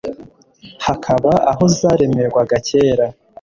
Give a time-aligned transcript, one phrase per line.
[0.85, 3.05] hakaba aho zaremerwaga kera,